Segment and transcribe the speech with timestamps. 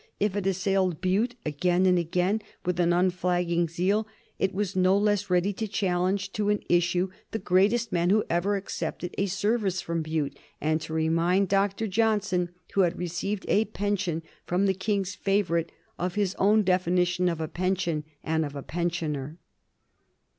[0.19, 4.07] If it assailed Bute again and again with an unflagging zeal,
[4.39, 8.55] it was no less ready to challenge to an issue the greatest man who over
[8.55, 11.85] accepted a service from Bute, and to remind Dr.
[11.85, 17.39] Johnson, who had received a pension from the King's favorite, of his own definition of
[17.39, 19.37] a pension and of a pensioner.